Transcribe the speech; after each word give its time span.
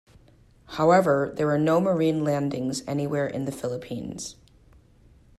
However, 0.77 1.31
there 1.35 1.45
were 1.45 1.59
no 1.59 1.79
Marine 1.79 2.23
landings 2.23 2.81
anywhere 2.87 3.27
in 3.27 3.45
the 3.45 3.51
Philippines. 3.51 4.35